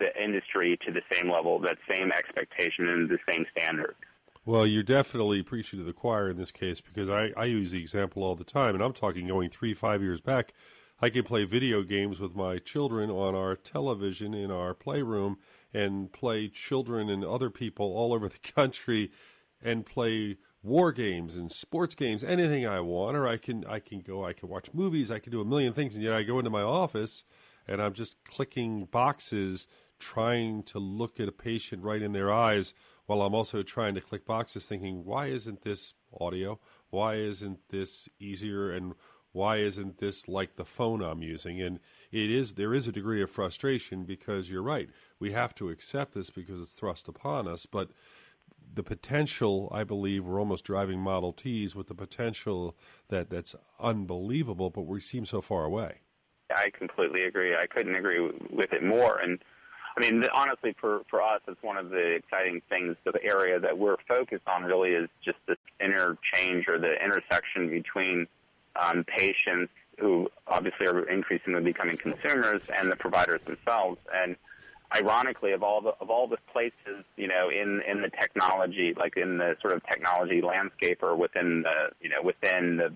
the 0.00 0.22
industry 0.22 0.78
to 0.84 0.92
the 0.92 1.02
same 1.12 1.30
level, 1.30 1.60
that 1.60 1.78
same 1.94 2.10
expectation, 2.10 2.88
and 2.88 3.08
the 3.08 3.18
same 3.30 3.46
standard. 3.56 3.94
Well, 4.44 4.66
you're 4.66 4.82
definitely 4.82 5.42
preaching 5.42 5.78
to 5.78 5.84
the 5.84 5.92
choir 5.92 6.30
in 6.30 6.36
this 6.36 6.50
case 6.50 6.80
because 6.80 7.08
I, 7.08 7.30
I 7.36 7.44
use 7.44 7.70
the 7.72 7.80
example 7.80 8.24
all 8.24 8.34
the 8.34 8.42
time, 8.42 8.74
and 8.74 8.82
I'm 8.82 8.94
talking 8.94 9.28
going 9.28 9.50
three, 9.50 9.74
five 9.74 10.02
years 10.02 10.20
back. 10.20 10.52
I 11.02 11.10
can 11.10 11.24
play 11.24 11.44
video 11.44 11.82
games 11.82 12.18
with 12.18 12.34
my 12.34 12.58
children 12.58 13.10
on 13.10 13.34
our 13.34 13.54
television 13.54 14.34
in 14.34 14.50
our 14.50 14.74
playroom 14.74 15.38
and 15.72 16.12
play 16.12 16.48
children 16.48 17.08
and 17.08 17.24
other 17.24 17.50
people 17.50 17.86
all 17.86 18.12
over 18.12 18.28
the 18.30 18.38
country 18.38 19.12
and 19.62 19.84
play 19.86 20.38
war 20.62 20.92
games 20.92 21.36
and 21.36 21.50
sports 21.50 21.94
games, 21.94 22.24
anything 22.24 22.66
I 22.66 22.80
want, 22.80 23.16
or 23.16 23.26
I 23.26 23.36
can 23.36 23.64
I 23.66 23.78
can 23.78 24.00
go, 24.00 24.24
I 24.24 24.32
can 24.32 24.48
watch 24.48 24.68
movies, 24.72 25.10
I 25.10 25.18
can 25.18 25.32
do 25.32 25.40
a 25.40 25.44
million 25.44 25.72
things, 25.72 25.94
and 25.94 26.04
yet 26.04 26.12
I 26.12 26.22
go 26.22 26.38
into 26.38 26.50
my 26.50 26.62
office 26.62 27.24
and 27.66 27.80
I'm 27.80 27.92
just 27.92 28.22
clicking 28.24 28.86
boxes 28.86 29.66
trying 30.00 30.62
to 30.64 30.78
look 30.78 31.20
at 31.20 31.28
a 31.28 31.32
patient 31.32 31.82
right 31.82 32.02
in 32.02 32.12
their 32.12 32.32
eyes 32.32 32.74
while 33.06 33.22
I'm 33.22 33.34
also 33.34 33.62
trying 33.62 33.94
to 33.94 34.00
click 34.00 34.24
boxes 34.24 34.66
thinking, 34.66 35.04
why 35.04 35.26
isn't 35.26 35.62
this 35.62 35.94
audio? 36.20 36.58
Why 36.90 37.14
isn't 37.16 37.58
this 37.68 38.08
easier? 38.18 38.70
And 38.70 38.94
why 39.32 39.56
isn't 39.56 39.98
this 39.98 40.26
like 40.28 40.56
the 40.56 40.64
phone 40.64 41.02
I'm 41.02 41.22
using? 41.22 41.60
And 41.60 41.78
it 42.10 42.30
is 42.30 42.54
there 42.54 42.74
is 42.74 42.88
a 42.88 42.92
degree 42.92 43.22
of 43.22 43.30
frustration 43.30 44.04
because 44.04 44.50
you're 44.50 44.62
right. 44.62 44.90
We 45.18 45.32
have 45.32 45.54
to 45.56 45.68
accept 45.68 46.14
this 46.14 46.30
because 46.30 46.60
it's 46.60 46.72
thrust 46.72 47.08
upon 47.08 47.46
us, 47.46 47.66
but 47.66 47.90
the 48.72 48.82
potential, 48.82 49.68
I 49.72 49.84
believe, 49.84 50.24
we're 50.24 50.38
almost 50.38 50.64
driving 50.64 51.00
Model 51.00 51.32
Ts 51.32 51.74
with 51.74 51.88
the 51.88 51.94
potential 51.94 52.76
that 53.08 53.30
that's 53.30 53.54
unbelievable, 53.80 54.70
but 54.70 54.82
we 54.82 55.00
seem 55.00 55.24
so 55.24 55.40
far 55.40 55.64
away. 55.64 56.02
I 56.54 56.70
completely 56.70 57.24
agree. 57.24 57.54
I 57.56 57.66
couldn't 57.66 57.94
agree 57.94 58.20
with 58.50 58.72
it 58.72 58.82
more. 58.82 59.18
And 59.18 59.42
I 60.00 60.10
mean, 60.10 60.24
honestly, 60.34 60.74
for, 60.80 61.02
for 61.10 61.20
us, 61.20 61.42
it's 61.46 61.62
one 61.62 61.76
of 61.76 61.90
the 61.90 62.14
exciting 62.14 62.62
things. 62.70 62.96
The 63.04 63.12
area 63.22 63.60
that 63.60 63.76
we're 63.76 63.98
focused 64.08 64.46
on 64.48 64.64
really 64.64 64.92
is 64.92 65.10
just 65.22 65.36
the 65.46 65.56
interchange 65.78 66.68
or 66.68 66.78
the 66.78 66.94
intersection 67.04 67.68
between 67.68 68.26
um, 68.80 69.04
patients 69.04 69.70
who 69.98 70.30
obviously 70.46 70.86
are 70.86 71.06
increasingly 71.06 71.60
becoming 71.60 71.98
consumers 71.98 72.62
and 72.74 72.90
the 72.90 72.96
providers 72.96 73.42
themselves. 73.44 73.98
And 74.14 74.36
ironically, 74.96 75.52
of 75.52 75.62
all 75.62 75.82
the 75.82 75.92
of 76.00 76.08
all 76.08 76.26
the 76.26 76.38
places, 76.50 77.04
you 77.16 77.28
know, 77.28 77.50
in 77.50 77.82
in 77.86 78.00
the 78.00 78.08
technology, 78.08 78.94
like 78.96 79.18
in 79.18 79.36
the 79.36 79.56
sort 79.60 79.74
of 79.74 79.84
technology 79.84 80.40
landscape 80.40 81.02
or 81.02 81.14
within 81.14 81.62
the 81.62 81.90
you 82.00 82.08
know 82.08 82.22
within 82.22 82.78
the 82.78 82.94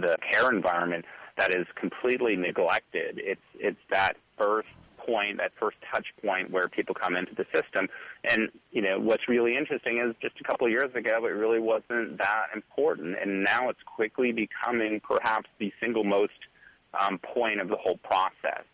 the 0.00 0.16
care 0.30 0.50
environment 0.50 1.04
that 1.36 1.54
is 1.54 1.66
completely 1.74 2.34
neglected. 2.34 3.20
It's 3.22 3.42
it's 3.58 3.80
that 3.90 4.16
first 4.38 4.68
point, 5.06 5.38
that 5.38 5.52
first 5.58 5.76
touch 5.92 6.06
point 6.24 6.50
where 6.50 6.68
people 6.68 6.94
come 6.94 7.16
into 7.16 7.34
the 7.34 7.46
system. 7.54 7.88
And, 8.24 8.50
you 8.72 8.82
know, 8.82 8.98
what's 8.98 9.28
really 9.28 9.56
interesting 9.56 9.98
is 9.98 10.14
just 10.20 10.40
a 10.40 10.44
couple 10.44 10.66
of 10.66 10.70
years 10.70 10.94
ago, 10.94 11.24
it 11.24 11.30
really 11.30 11.60
wasn't 11.60 12.18
that 12.18 12.46
important. 12.54 13.16
And 13.20 13.44
now 13.44 13.68
it's 13.68 13.82
quickly 13.84 14.32
becoming 14.32 15.00
perhaps 15.00 15.48
the 15.58 15.72
single 15.80 16.04
most 16.04 16.32
um, 17.00 17.18
point 17.18 17.60
of 17.60 17.68
the 17.68 17.76
whole 17.76 17.98
process. 17.98 18.64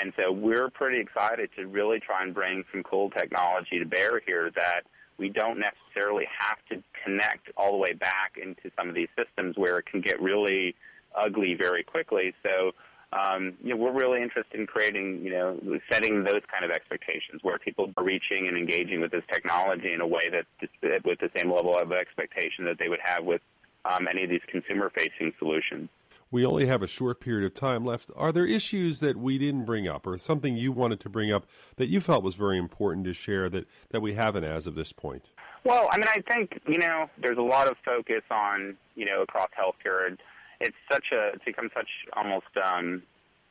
And 0.00 0.12
so 0.16 0.32
we're 0.32 0.70
pretty 0.70 1.00
excited 1.00 1.50
to 1.56 1.66
really 1.66 2.00
try 2.00 2.22
and 2.22 2.34
bring 2.34 2.64
some 2.72 2.82
cool 2.82 3.10
technology 3.10 3.78
to 3.78 3.84
bear 3.84 4.20
here 4.26 4.50
that 4.56 4.82
we 5.18 5.28
don't 5.28 5.60
necessarily 5.60 6.26
have 6.38 6.58
to 6.70 6.82
connect 7.04 7.48
all 7.56 7.70
the 7.72 7.78
way 7.78 7.92
back 7.92 8.32
into 8.40 8.70
some 8.76 8.88
of 8.88 8.94
these 8.94 9.08
systems 9.16 9.56
where 9.56 9.78
it 9.78 9.86
can 9.86 10.00
get 10.00 10.20
really 10.20 10.74
ugly 11.14 11.54
very 11.54 11.84
quickly. 11.84 12.34
So 12.42 12.72
um, 13.14 13.54
you 13.62 13.70
know, 13.70 13.76
we're 13.76 13.92
really 13.92 14.22
interested 14.22 14.58
in 14.58 14.66
creating, 14.66 15.22
you 15.22 15.30
know, 15.30 15.58
setting 15.90 16.24
those 16.24 16.42
kind 16.50 16.64
of 16.64 16.70
expectations 16.70 17.40
where 17.42 17.58
people 17.58 17.92
are 17.96 18.04
reaching 18.04 18.48
and 18.48 18.56
engaging 18.56 19.00
with 19.00 19.12
this 19.12 19.22
technology 19.32 19.92
in 19.92 20.00
a 20.00 20.06
way 20.06 20.22
that 20.30 20.46
that 20.82 21.04
with 21.04 21.20
the 21.20 21.30
same 21.36 21.52
level 21.52 21.78
of 21.78 21.92
expectation 21.92 22.64
that 22.64 22.78
they 22.78 22.88
would 22.88 23.00
have 23.04 23.24
with 23.24 23.40
um, 23.84 24.08
any 24.10 24.24
of 24.24 24.30
these 24.30 24.40
consumer-facing 24.48 25.32
solutions. 25.38 25.88
We 26.30 26.44
only 26.44 26.66
have 26.66 26.82
a 26.82 26.88
short 26.88 27.20
period 27.20 27.46
of 27.46 27.54
time 27.54 27.84
left. 27.84 28.10
Are 28.16 28.32
there 28.32 28.46
issues 28.46 28.98
that 29.00 29.16
we 29.16 29.38
didn't 29.38 29.66
bring 29.66 29.86
up, 29.86 30.06
or 30.06 30.18
something 30.18 30.56
you 30.56 30.72
wanted 30.72 30.98
to 31.00 31.08
bring 31.08 31.30
up 31.30 31.46
that 31.76 31.88
you 31.88 32.00
felt 32.00 32.24
was 32.24 32.34
very 32.34 32.58
important 32.58 33.06
to 33.06 33.12
share 33.12 33.48
that 33.50 33.68
that 33.90 34.00
we 34.00 34.14
haven't 34.14 34.42
as 34.42 34.66
of 34.66 34.74
this 34.74 34.92
point? 34.92 35.26
Well, 35.62 35.88
I 35.92 35.98
mean, 35.98 36.08
I 36.08 36.20
think 36.28 36.60
you 36.66 36.78
know, 36.78 37.08
there's 37.22 37.38
a 37.38 37.42
lot 37.42 37.68
of 37.68 37.76
focus 37.84 38.22
on 38.32 38.76
you 38.96 39.04
know 39.04 39.22
across 39.22 39.50
healthcare. 39.56 40.08
And, 40.08 40.18
it's 40.60 40.76
such 40.90 41.06
a 41.12 41.28
it's 41.34 41.44
become 41.44 41.70
such 41.74 41.88
almost 42.14 42.46
um 42.62 43.02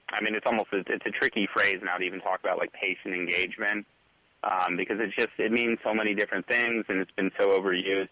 I 0.10 0.22
mean 0.22 0.36
it's 0.36 0.46
almost 0.46 0.72
a, 0.74 0.80
it's 0.88 1.06
a 1.06 1.12
tricky 1.12 1.48
phrase 1.54 1.80
now 1.84 1.98
to 1.98 2.04
even 2.04 2.22
talk 2.22 2.40
about 2.40 2.58
like 2.58 2.74
patient 2.74 3.14
engagement 3.14 3.86
um, 4.44 4.76
because 4.76 4.98
it's 5.00 5.16
just 5.16 5.30
it 5.38 5.52
means 5.52 5.80
so 5.84 5.94
many 5.94 6.14
different 6.14 6.48
things 6.48 6.86
and 6.90 7.00
it's 7.00 7.12
been 7.12 7.32
so 7.40 7.60
overused. 7.60 8.10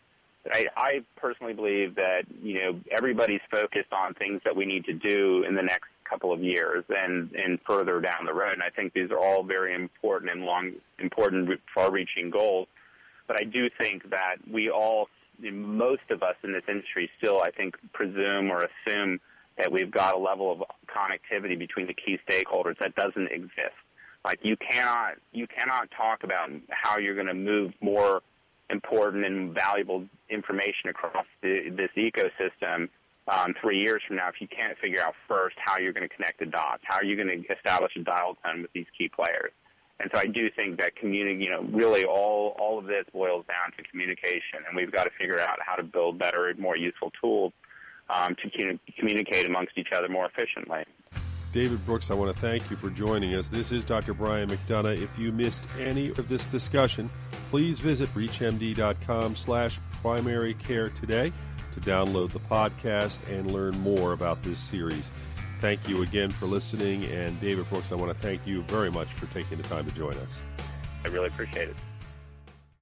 I, 0.52 0.66
I 0.76 1.02
personally 1.18 1.54
believe 1.54 1.96
that 1.96 2.24
you 2.42 2.60
know 2.60 2.80
everybody's 2.90 3.42
focused 3.52 3.92
on 3.92 4.14
things 4.16 4.42
that 4.44 4.56
we 4.56 4.66
need 4.66 4.86
to 4.86 4.94
do 4.94 5.44
in 5.48 5.56
the 5.56 5.62
next 5.62 5.90
couple 6.04 6.32
of 6.32 6.42
years 6.42 6.84
and 6.90 7.32
and 7.34 7.60
further 7.68 8.00
down 8.02 8.26
the 8.26 8.34
road. 8.34 8.54
And 8.54 8.64
I 8.64 8.70
think 8.70 8.94
these 8.94 9.12
are 9.12 9.20
all 9.20 9.44
very 9.44 9.74
important 9.76 10.32
and 10.32 10.44
long 10.44 10.72
important 11.00 11.60
far-reaching 11.74 12.30
goals. 12.32 12.68
But 13.28 13.40
I 13.40 13.44
do 13.44 13.70
think 13.70 14.10
that 14.10 14.38
we 14.50 14.70
all 14.70 15.10
most 15.42 16.04
of 16.10 16.24
us 16.24 16.36
in 16.44 16.54
this 16.54 16.64
industry 16.68 17.10
still, 17.18 17.42
I 17.42 17.52
think, 17.52 17.76
presume 17.94 18.52
or 18.52 18.68
assume 18.68 19.20
that 19.58 19.72
we've 19.72 19.92
got 19.92 20.16
a 20.16 20.18
level 20.18 20.52
of 20.52 20.64
connectivity 20.88 21.58
between 21.58 21.88
the 21.88 21.94
key 21.94 22.18
stakeholders 22.30 22.78
that 22.80 22.96
doesn't 22.96 23.32
exist. 23.32 23.78
Like 24.24 24.40
you 24.44 24.56
cannot 24.58 25.16
you 25.32 25.48
cannot 25.48 25.90
talk 25.96 26.24
about 26.24 26.50
how 26.70 27.00
you're 27.00 27.16
going 27.16 27.28
to 27.28 27.34
move 27.34 27.74
more 27.82 28.22
important 28.70 29.26
and 29.26 29.54
valuable 29.54 30.06
information 30.30 30.90
across 30.90 31.26
the, 31.42 31.70
this 31.76 31.90
ecosystem 31.98 32.90
um, 33.28 33.54
three 33.62 33.80
years 33.80 34.02
from 34.08 34.18
now 34.18 34.30
if 34.30 34.36
you 34.40 34.48
can't 34.48 34.78
figure 34.78 35.02
out 35.02 35.14
first 35.28 35.56
how 35.60 35.78
you're 35.78 35.94
going 35.94 36.08
to 36.08 36.16
connect 36.16 36.40
the 36.40 36.46
dots, 36.46 36.82
how 36.86 36.96
are 36.96 37.04
you 37.04 37.16
going 37.16 37.28
to 37.28 37.54
establish 37.54 37.92
a 37.96 38.04
dial 38.04 38.38
tone 38.44 38.62
with 38.62 38.74
these 38.74 38.86
key 38.98 39.10
players. 39.10 39.52
And 40.02 40.10
so 40.14 40.20
I 40.20 40.26
do 40.26 40.50
think 40.50 40.80
that 40.80 40.94
communi- 40.96 41.40
you 41.42 41.50
know, 41.50 41.62
really 41.72 42.04
all, 42.04 42.56
all 42.60 42.80
of 42.80 42.86
this 42.86 43.06
boils 43.14 43.46
down 43.48 43.72
to 43.78 43.84
communication, 43.90 44.60
and 44.68 44.76
we've 44.76 44.92
got 44.92 45.04
to 45.04 45.12
figure 45.12 45.40
out 45.40 45.60
how 45.66 45.76
to 45.76 45.84
build 45.84 46.18
better, 46.18 46.48
and 46.48 46.60
more 46.60 46.76
useful 46.76 47.12
tools 47.22 47.54
um, 48.10 48.36
to 48.36 48.80
communicate 48.98 49.46
amongst 49.46 49.78
each 49.78 49.92
other 49.96 50.10
more 50.10 50.26
efficiently. 50.26 50.84
David 51.54 51.86
Brooks, 51.86 52.10
I 52.10 52.14
want 52.14 52.34
to 52.34 52.42
thank 52.42 52.70
you 52.72 52.78
for 52.78 52.90
joining 52.90 53.36
us. 53.36 53.50
This 53.50 53.72
is 53.72 53.84
Dr. 53.84 54.14
Brian 54.14 54.50
McDonough. 54.50 55.02
If 55.02 55.20
you 55.20 55.32
missed 55.34 55.66
any 55.78 56.10
of 56.10 56.30
this 56.30 56.46
discussion, 56.46 57.10
please 57.50 57.80
visit 57.80 58.10
reachmd.com 58.16 59.36
slash 59.36 59.80
primary 60.02 60.54
care 60.56 60.90
today 60.90 61.32
to 61.74 61.80
download 61.82 62.32
the 62.32 62.40
podcast 62.40 63.18
and 63.30 63.52
learn 63.52 63.78
more 63.80 64.14
about 64.14 64.42
this 64.44 64.60
series. 64.60 65.12
Thank 65.62 65.88
you 65.88 66.02
again 66.02 66.32
for 66.32 66.48
listening. 66.48 67.06
And 67.06 67.40
David 67.40 67.70
Brooks, 67.70 67.92
I 67.92 67.96
want 67.96 68.12
to 68.12 68.18
thank 68.18 68.48
you 68.48 68.64
very 68.64 68.90
much 68.90 69.10
for 69.10 69.32
taking 69.32 69.60
the 69.60 69.64
time 69.68 69.86
to 69.86 69.92
join 69.92 70.16
us. 70.16 70.42
I 71.06 71.10
really 71.10 71.28
appreciate 71.28 71.70
it. 71.70 71.76